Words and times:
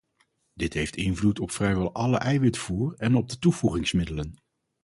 Dit 0.53 0.73
heeft 0.73 0.95
invloed 0.95 1.39
op 1.39 1.51
vrijwel 1.51 1.93
alle 1.93 2.17
eiwitvoer 2.17 2.93
en 2.97 3.15
op 3.15 3.29
de 3.29 3.37
toevoegingsmiddelen. 3.39 4.41